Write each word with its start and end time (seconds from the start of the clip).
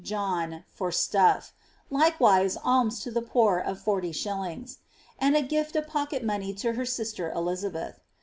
John, 0.03 0.63
for 0.73 0.89
stuJT; 0.89 1.51
likewise 1.91 2.57
alms 2.63 3.03
tu 3.03 3.11
the 3.11 3.21
poor 3.21 3.59
of 3.59 3.77
40s., 3.77 4.77
and 5.19 5.35
a 5.35 5.43
gift 5.43 5.75
of 5.75 5.85
pocket 5.85 6.23
money 6.23 6.55
to 6.55 6.73
her 6.73 6.87
sister 6.87 7.31
Elizabeth. 7.31 7.99